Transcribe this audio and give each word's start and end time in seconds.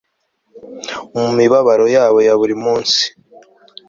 Mu 1.19 1.27
mibabaro 1.37 1.85
yabo 1.95 2.19
ya 2.27 2.33
buri 2.39 2.55
munsi 2.63 3.01